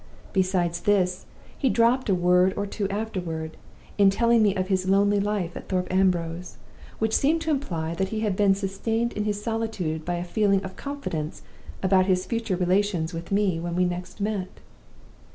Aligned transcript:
Besides 0.33 0.79
this, 0.79 1.27
he 1.55 1.69
dropped 1.69 2.09
a 2.09 2.15
word 2.15 2.55
or 2.57 2.65
two 2.65 2.89
afterward, 2.89 3.55
in 3.99 4.09
telling 4.09 4.41
me 4.41 4.55
of 4.55 4.67
his 4.67 4.89
lonely 4.89 5.19
life 5.19 5.55
at 5.55 5.67
Thorpe 5.69 5.93
Ambrose, 5.93 6.57
which 6.97 7.13
seemed 7.15 7.41
to 7.41 7.51
imply 7.51 7.93
that 7.93 8.09
he 8.09 8.21
had 8.21 8.35
been 8.35 8.55
sustained 8.55 9.13
in 9.13 9.25
his 9.25 9.43
solitude 9.43 10.03
by 10.03 10.15
a 10.15 10.23
feeling 10.23 10.63
of 10.63 10.75
confidence 10.75 11.43
about 11.83 12.07
his 12.07 12.25
future 12.25 12.55
relations 12.55 13.13
with 13.13 13.31
me 13.31 13.59
when 13.59 13.75
we 13.75 13.85
next 13.85 14.19
met. 14.19 14.59